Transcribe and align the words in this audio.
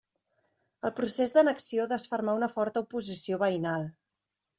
El 0.87 0.93
procés 0.99 1.33
d'annexió 1.37 1.85
desfermà 1.91 2.35
una 2.39 2.49
forta 2.55 2.83
oposició 2.87 3.39
veïnal. 3.45 3.87